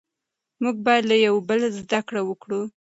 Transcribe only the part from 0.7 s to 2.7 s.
بايد له يوه بل زده کړه وکړو.